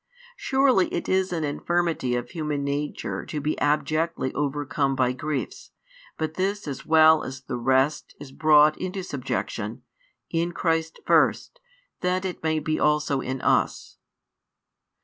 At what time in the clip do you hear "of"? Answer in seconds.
2.15-2.31